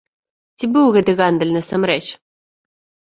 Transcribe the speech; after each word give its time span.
Ці 0.59 0.69
быў 0.77 0.85
гэты 0.95 1.11
гандаль 1.19 1.51
насамрэч? 1.57 2.01